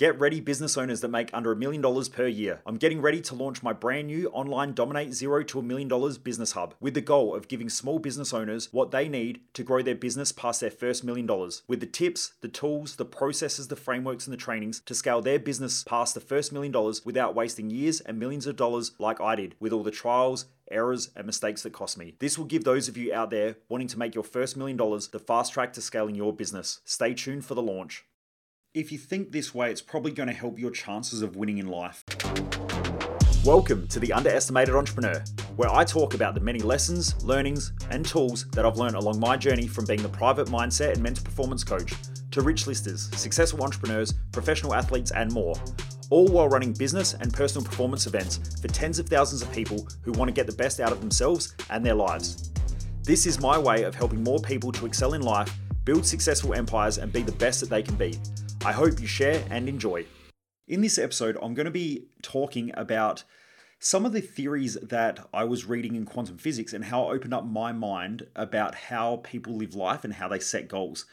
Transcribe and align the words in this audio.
Get 0.00 0.18
ready, 0.18 0.40
business 0.40 0.78
owners 0.78 1.02
that 1.02 1.10
make 1.10 1.28
under 1.34 1.52
a 1.52 1.56
million 1.56 1.82
dollars 1.82 2.08
per 2.08 2.26
year. 2.26 2.62
I'm 2.64 2.78
getting 2.78 3.02
ready 3.02 3.20
to 3.20 3.34
launch 3.34 3.62
my 3.62 3.74
brand 3.74 4.06
new 4.06 4.30
online 4.30 4.72
Dominate 4.72 5.12
Zero 5.12 5.42
to 5.42 5.58
a 5.58 5.62
Million 5.62 5.88
Dollars 5.88 6.16
Business 6.16 6.52
Hub 6.52 6.74
with 6.80 6.94
the 6.94 7.02
goal 7.02 7.34
of 7.34 7.48
giving 7.48 7.68
small 7.68 7.98
business 7.98 8.32
owners 8.32 8.70
what 8.72 8.92
they 8.92 9.10
need 9.10 9.42
to 9.52 9.62
grow 9.62 9.82
their 9.82 9.94
business 9.94 10.32
past 10.32 10.62
their 10.62 10.70
first 10.70 11.04
million 11.04 11.26
dollars 11.26 11.64
with 11.68 11.80
the 11.80 11.86
tips, 11.86 12.32
the 12.40 12.48
tools, 12.48 12.96
the 12.96 13.04
processes, 13.04 13.68
the 13.68 13.76
frameworks, 13.76 14.26
and 14.26 14.32
the 14.32 14.38
trainings 14.38 14.80
to 14.86 14.94
scale 14.94 15.20
their 15.20 15.38
business 15.38 15.84
past 15.84 16.14
the 16.14 16.20
first 16.20 16.50
million 16.50 16.72
dollars 16.72 17.04
without 17.04 17.34
wasting 17.34 17.68
years 17.68 18.00
and 18.00 18.18
millions 18.18 18.46
of 18.46 18.56
dollars 18.56 18.92
like 18.98 19.20
I 19.20 19.34
did 19.36 19.54
with 19.60 19.70
all 19.70 19.82
the 19.82 19.90
trials, 19.90 20.46
errors, 20.70 21.10
and 21.14 21.26
mistakes 21.26 21.62
that 21.64 21.74
cost 21.74 21.98
me. 21.98 22.14
This 22.20 22.38
will 22.38 22.46
give 22.46 22.64
those 22.64 22.88
of 22.88 22.96
you 22.96 23.12
out 23.12 23.28
there 23.28 23.56
wanting 23.68 23.88
to 23.88 23.98
make 23.98 24.14
your 24.14 24.24
first 24.24 24.56
million 24.56 24.78
dollars 24.78 25.08
the 25.08 25.18
fast 25.18 25.52
track 25.52 25.74
to 25.74 25.82
scaling 25.82 26.14
your 26.14 26.32
business. 26.32 26.80
Stay 26.86 27.12
tuned 27.12 27.44
for 27.44 27.54
the 27.54 27.60
launch. 27.60 28.06
If 28.72 28.92
you 28.92 28.98
think 28.98 29.32
this 29.32 29.52
way, 29.52 29.72
it's 29.72 29.80
probably 29.82 30.12
going 30.12 30.28
to 30.28 30.32
help 30.32 30.56
your 30.56 30.70
chances 30.70 31.22
of 31.22 31.34
winning 31.34 31.58
in 31.58 31.66
life. 31.66 32.04
Welcome 33.44 33.88
to 33.88 33.98
The 33.98 34.12
Underestimated 34.12 34.76
Entrepreneur, 34.76 35.24
where 35.56 35.68
I 35.68 35.82
talk 35.82 36.14
about 36.14 36.34
the 36.34 36.40
many 36.40 36.60
lessons, 36.60 37.20
learnings, 37.24 37.72
and 37.90 38.06
tools 38.06 38.46
that 38.52 38.64
I've 38.64 38.76
learned 38.76 38.94
along 38.94 39.18
my 39.18 39.36
journey 39.36 39.66
from 39.66 39.86
being 39.86 40.00
the 40.00 40.08
private 40.08 40.46
mindset 40.46 40.92
and 40.92 41.02
mental 41.02 41.24
performance 41.24 41.64
coach 41.64 41.94
to 42.30 42.42
rich 42.42 42.68
listers, 42.68 43.10
successful 43.18 43.60
entrepreneurs, 43.64 44.14
professional 44.30 44.72
athletes, 44.72 45.10
and 45.10 45.32
more. 45.32 45.56
All 46.10 46.28
while 46.28 46.48
running 46.48 46.72
business 46.72 47.14
and 47.14 47.34
personal 47.34 47.66
performance 47.66 48.06
events 48.06 48.60
for 48.62 48.68
tens 48.68 49.00
of 49.00 49.08
thousands 49.08 49.42
of 49.42 49.50
people 49.50 49.84
who 50.02 50.12
want 50.12 50.28
to 50.28 50.32
get 50.32 50.46
the 50.46 50.52
best 50.52 50.78
out 50.78 50.92
of 50.92 51.00
themselves 51.00 51.56
and 51.70 51.84
their 51.84 51.94
lives. 51.94 52.52
This 53.02 53.26
is 53.26 53.40
my 53.40 53.58
way 53.58 53.82
of 53.82 53.96
helping 53.96 54.22
more 54.22 54.38
people 54.38 54.70
to 54.70 54.86
excel 54.86 55.14
in 55.14 55.22
life, 55.22 55.52
build 55.82 56.06
successful 56.06 56.54
empires, 56.54 56.98
and 56.98 57.12
be 57.12 57.22
the 57.22 57.32
best 57.32 57.58
that 57.58 57.68
they 57.68 57.82
can 57.82 57.96
be. 57.96 58.14
I 58.62 58.72
hope 58.72 59.00
you 59.00 59.06
share 59.06 59.42
and 59.48 59.70
enjoy. 59.70 60.04
In 60.68 60.82
this 60.82 60.98
episode, 60.98 61.38
I'm 61.40 61.54
going 61.54 61.64
to 61.64 61.70
be 61.70 62.08
talking 62.20 62.70
about 62.74 63.24
some 63.78 64.04
of 64.04 64.12
the 64.12 64.20
theories 64.20 64.74
that 64.82 65.26
I 65.32 65.44
was 65.44 65.64
reading 65.64 65.94
in 65.96 66.04
quantum 66.04 66.36
physics 66.36 66.74
and 66.74 66.84
how 66.84 67.08
it 67.08 67.14
opened 67.14 67.32
up 67.32 67.46
my 67.46 67.72
mind 67.72 68.26
about 68.36 68.74
how 68.74 69.22
people 69.24 69.54
live 69.54 69.74
life 69.74 70.04
and 70.04 70.12
how 70.12 70.28
they 70.28 70.40
set 70.40 70.68
goals. 70.68 71.06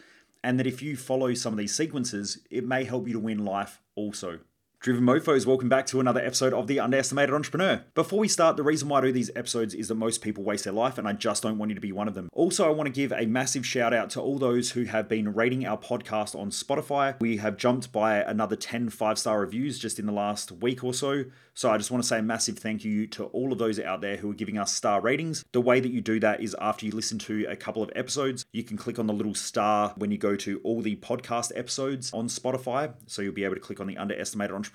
And 0.44 0.60
that 0.60 0.68
if 0.68 0.82
you 0.82 0.98
follow 0.98 1.34
some 1.34 1.54
of 1.54 1.58
these 1.58 1.74
sequences, 1.74 2.40
it 2.52 2.66
may 2.66 2.84
help 2.84 3.08
you 3.08 3.14
to 3.14 3.20
win 3.20 3.46
life 3.46 3.80
also. 3.96 4.40
Driven 4.80 5.04
Mofos, 5.04 5.48
welcome 5.48 5.70
back 5.70 5.88
to 5.88 6.00
another 6.00 6.22
episode 6.22 6.54
of 6.54 6.68
The 6.68 6.80
Underestimated 6.80 7.34
Entrepreneur. 7.34 7.84
Before 7.96 8.20
we 8.20 8.28
start, 8.28 8.58
the 8.58 8.64
reason 8.64 8.88
why 8.88 9.00
I 9.00 9.02
do 9.02 9.12
these 9.12 9.32
episodes 9.36 9.74
is 9.74 9.88
that 9.88 9.96
most 9.96 10.22
people 10.22 10.44
waste 10.44 10.66
their 10.66 10.72
life, 10.72 11.00
and 11.00 11.08
I 11.08 11.14
just 11.14 11.42
don't 11.42 11.58
want 11.58 11.72
you 11.72 11.76
to 11.76 11.82
be 11.82 11.92
one 11.92 12.08
of 12.08 12.14
them. 12.14 12.30
Also, 12.32 12.64
I 12.64 12.70
want 12.70 12.86
to 12.86 12.94
give 12.94 13.12
a 13.12 13.26
massive 13.26 13.66
shout 13.66 13.92
out 13.92 14.12
to 14.12 14.22
all 14.22 14.38
those 14.38 14.72
who 14.72 14.84
have 14.84 15.10
been 15.10 15.34
rating 15.34 15.66
our 15.66 15.80
podcast 15.80 16.40
on 16.40 16.52
Spotify. 16.52 17.20
We 17.20 17.38
have 17.38 17.58
jumped 17.58 17.92
by 17.92 18.18
another 18.20 18.56
10 18.56 18.92
five 18.92 19.18
star 19.18 19.40
reviews 19.40 19.80
just 19.80 19.98
in 19.98 20.06
the 20.06 20.12
last 20.12 20.52
week 20.52 20.84
or 20.84 20.94
so. 20.94 21.26
So 21.56 21.72
I 21.72 21.80
just 21.80 21.90
want 21.90 22.04
to 22.04 22.08
say 22.08 22.20
a 22.20 22.22
massive 22.22 22.60
thank 22.60 22.86
you 22.86 23.08
to 23.08 23.24
all 23.26 23.52
of 23.52 23.58
those 23.58 23.80
out 23.80 24.02
there 24.02 24.18
who 24.18 24.30
are 24.30 24.36
giving 24.36 24.60
us 24.60 24.72
star 24.72 25.02
ratings. 25.02 25.44
The 25.54 25.60
way 25.60 25.80
that 25.80 25.90
you 25.90 26.02
do 26.02 26.20
that 26.20 26.40
is 26.40 26.56
after 26.62 26.86
you 26.86 26.92
listen 26.92 27.18
to 27.18 27.48
a 27.50 27.56
couple 27.56 27.82
of 27.82 27.90
episodes, 27.96 28.46
you 28.54 28.64
can 28.64 28.78
click 28.78 29.00
on 29.00 29.08
the 29.08 29.14
little 29.14 29.34
star 29.34 29.94
when 29.98 30.12
you 30.12 30.20
go 30.20 30.36
to 30.36 30.62
all 30.64 30.84
the 30.84 30.98
podcast 30.98 31.52
episodes 31.56 32.14
on 32.14 32.28
Spotify. 32.28 32.94
So 33.08 33.24
you'll 33.24 33.34
be 33.34 33.44
able 33.44 33.56
to 33.56 33.60
click 33.60 33.80
on 33.80 33.88
the 33.88 33.98
Underestimated 33.98 34.54
Entrepreneur. 34.54 34.67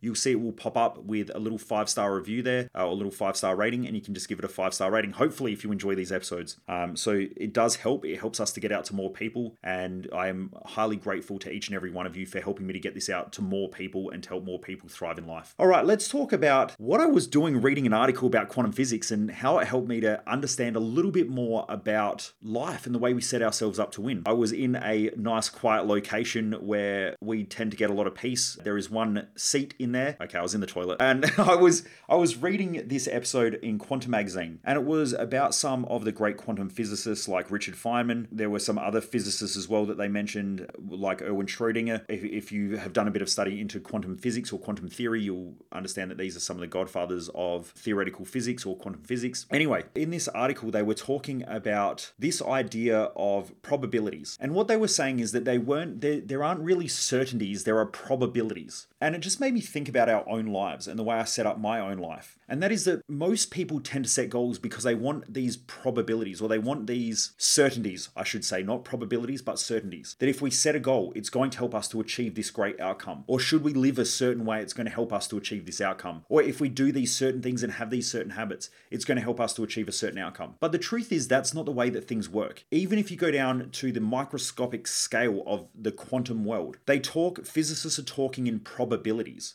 You'll 0.00 0.14
see 0.14 0.32
it 0.32 0.40
will 0.40 0.52
pop 0.52 0.76
up 0.76 1.04
with 1.04 1.30
a 1.34 1.38
little 1.38 1.58
five 1.58 1.88
star 1.88 2.14
review 2.14 2.42
there, 2.42 2.68
uh, 2.74 2.86
or 2.86 2.92
a 2.92 2.94
little 2.94 3.12
five 3.12 3.36
star 3.36 3.56
rating, 3.56 3.86
and 3.86 3.96
you 3.96 4.02
can 4.02 4.14
just 4.14 4.28
give 4.28 4.38
it 4.38 4.44
a 4.44 4.48
five 4.48 4.74
star 4.74 4.90
rating. 4.90 5.12
Hopefully, 5.12 5.52
if 5.52 5.64
you 5.64 5.72
enjoy 5.72 5.94
these 5.94 6.12
episodes. 6.12 6.58
Um, 6.68 6.96
so 6.96 7.26
it 7.36 7.52
does 7.52 7.76
help. 7.76 8.04
It 8.04 8.18
helps 8.18 8.40
us 8.40 8.52
to 8.52 8.60
get 8.60 8.72
out 8.72 8.84
to 8.86 8.94
more 8.94 9.10
people, 9.10 9.56
and 9.62 10.08
I 10.12 10.28
am 10.28 10.52
highly 10.64 10.96
grateful 10.96 11.38
to 11.40 11.50
each 11.50 11.68
and 11.68 11.76
every 11.76 11.90
one 11.90 12.06
of 12.06 12.16
you 12.16 12.26
for 12.26 12.40
helping 12.40 12.66
me 12.66 12.72
to 12.72 12.80
get 12.80 12.94
this 12.94 13.08
out 13.08 13.32
to 13.32 13.42
more 13.42 13.68
people 13.68 14.10
and 14.10 14.22
to 14.22 14.28
help 14.30 14.44
more 14.44 14.58
people 14.58 14.88
thrive 14.88 15.18
in 15.18 15.26
life. 15.26 15.54
All 15.58 15.66
right, 15.66 15.84
let's 15.84 16.08
talk 16.08 16.32
about 16.32 16.72
what 16.78 17.00
I 17.00 17.06
was 17.06 17.26
doing 17.26 17.60
reading 17.60 17.86
an 17.86 17.92
article 17.92 18.26
about 18.26 18.48
quantum 18.48 18.72
physics 18.72 19.10
and 19.10 19.30
how 19.30 19.58
it 19.58 19.66
helped 19.66 19.88
me 19.88 20.00
to 20.00 20.22
understand 20.28 20.76
a 20.76 20.80
little 20.80 21.10
bit 21.10 21.28
more 21.28 21.64
about 21.68 22.32
life 22.42 22.86
and 22.86 22.94
the 22.94 22.98
way 22.98 23.14
we 23.14 23.20
set 23.20 23.42
ourselves 23.42 23.78
up 23.78 23.92
to 23.92 24.00
win. 24.00 24.22
I 24.26 24.32
was 24.32 24.52
in 24.52 24.76
a 24.76 25.10
nice 25.16 25.48
quiet 25.48 25.86
location 25.86 26.52
where 26.60 27.16
we 27.20 27.44
tend 27.44 27.70
to 27.70 27.76
get 27.76 27.90
a 27.90 27.94
lot 27.94 28.06
of 28.06 28.14
peace. 28.14 28.58
There 28.62 28.76
is 28.76 28.90
one 28.90 29.28
seat 29.36 29.74
in 29.78 29.92
there. 29.92 30.16
Okay, 30.20 30.38
I 30.38 30.42
was 30.42 30.54
in 30.54 30.60
the 30.60 30.66
toilet 30.66 30.98
and 31.00 31.30
I 31.38 31.56
was 31.56 31.84
I 32.08 32.16
was 32.16 32.36
reading 32.36 32.82
this 32.86 33.08
episode 33.08 33.54
in 33.54 33.78
Quanta 33.78 34.10
magazine 34.10 34.60
and 34.64 34.76
it 34.76 34.84
was 34.84 35.12
about 35.12 35.54
some 35.54 35.84
of 35.86 36.04
the 36.04 36.12
great 36.12 36.36
quantum 36.36 36.68
physicists 36.68 37.28
like 37.28 37.50
Richard 37.50 37.74
Feynman. 37.74 38.26
There 38.30 38.50
were 38.50 38.58
some 38.58 38.78
other 38.78 39.00
physicists 39.00 39.56
as 39.56 39.68
well 39.68 39.86
that 39.86 39.98
they 39.98 40.08
mentioned 40.08 40.66
like 40.88 41.22
Erwin 41.22 41.46
Schrödinger. 41.46 42.04
If, 42.08 42.24
if 42.24 42.52
you 42.52 42.76
have 42.76 42.92
done 42.92 43.08
a 43.08 43.10
bit 43.10 43.22
of 43.22 43.28
study 43.28 43.60
into 43.60 43.80
quantum 43.80 44.16
physics 44.16 44.52
or 44.52 44.58
quantum 44.58 44.88
theory, 44.88 45.22
you'll 45.22 45.54
understand 45.72 46.10
that 46.10 46.18
these 46.18 46.36
are 46.36 46.40
some 46.40 46.56
of 46.56 46.60
the 46.60 46.66
godfathers 46.66 47.30
of 47.34 47.68
theoretical 47.68 48.24
physics 48.24 48.64
or 48.64 48.76
quantum 48.76 49.02
physics. 49.02 49.46
Anyway, 49.50 49.84
in 49.94 50.10
this 50.10 50.28
article, 50.28 50.70
they 50.70 50.82
were 50.82 50.94
talking 50.94 51.44
about 51.46 52.12
this 52.18 52.40
idea 52.42 53.10
of 53.16 53.52
probabilities. 53.62 54.38
And 54.40 54.54
what 54.54 54.68
they 54.68 54.76
were 54.76 54.88
saying 54.88 55.20
is 55.20 55.32
that 55.32 55.44
they 55.44 55.58
weren't, 55.58 56.00
there, 56.00 56.20
there 56.20 56.44
aren't 56.44 56.60
really 56.60 56.88
certainties, 56.88 57.64
there 57.64 57.78
are 57.78 57.86
probabilities. 57.86 58.86
And 59.00 59.14
it 59.14 59.23
just 59.24 59.40
made 59.40 59.54
me 59.54 59.60
think 59.60 59.88
about 59.88 60.08
our 60.08 60.28
own 60.28 60.46
lives 60.46 60.86
and 60.86 60.98
the 60.98 61.02
way 61.02 61.16
I 61.16 61.24
set 61.24 61.46
up 61.46 61.58
my 61.58 61.80
own 61.80 61.98
life. 61.98 62.38
And 62.48 62.62
that 62.62 62.70
is 62.70 62.84
that 62.84 63.02
most 63.08 63.50
people 63.50 63.80
tend 63.80 64.04
to 64.04 64.10
set 64.10 64.28
goals 64.28 64.58
because 64.58 64.84
they 64.84 64.94
want 64.94 65.32
these 65.32 65.56
probabilities 65.56 66.40
or 66.40 66.48
they 66.48 66.58
want 66.58 66.86
these 66.86 67.32
certainties, 67.38 68.10
I 68.14 68.22
should 68.22 68.44
say, 68.44 68.62
not 68.62 68.84
probabilities, 68.84 69.42
but 69.42 69.58
certainties. 69.58 70.14
That 70.18 70.28
if 70.28 70.42
we 70.42 70.50
set 70.50 70.76
a 70.76 70.80
goal, 70.80 71.12
it's 71.16 71.30
going 71.30 71.50
to 71.50 71.58
help 71.58 71.74
us 71.74 71.88
to 71.88 72.00
achieve 72.00 72.34
this 72.34 72.50
great 72.50 72.78
outcome. 72.78 73.24
Or 73.26 73.40
should 73.40 73.64
we 73.64 73.72
live 73.72 73.98
a 73.98 74.04
certain 74.04 74.44
way, 74.44 74.60
it's 74.60 74.74
going 74.74 74.86
to 74.86 74.92
help 74.92 75.12
us 75.12 75.26
to 75.28 75.38
achieve 75.38 75.64
this 75.64 75.80
outcome. 75.80 76.24
Or 76.28 76.42
if 76.42 76.60
we 76.60 76.68
do 76.68 76.92
these 76.92 77.14
certain 77.14 77.40
things 77.40 77.62
and 77.62 77.72
have 77.72 77.90
these 77.90 78.10
certain 78.10 78.32
habits, 78.32 78.68
it's 78.90 79.06
going 79.06 79.16
to 79.16 79.22
help 79.22 79.40
us 79.40 79.54
to 79.54 79.64
achieve 79.64 79.88
a 79.88 79.92
certain 79.92 80.18
outcome. 80.18 80.56
But 80.60 80.72
the 80.72 80.78
truth 80.78 81.12
is, 81.12 81.26
that's 81.26 81.54
not 81.54 81.64
the 81.64 81.72
way 81.72 81.88
that 81.90 82.06
things 82.06 82.28
work. 82.28 82.64
Even 82.70 82.98
if 82.98 83.10
you 83.10 83.16
go 83.16 83.30
down 83.30 83.70
to 83.70 83.90
the 83.90 84.00
microscopic 84.00 84.86
scale 84.86 85.42
of 85.46 85.66
the 85.74 85.92
quantum 85.92 86.44
world, 86.44 86.76
they 86.86 87.00
talk, 87.00 87.44
physicists 87.46 87.98
are 87.98 88.02
talking 88.02 88.46
in 88.46 88.60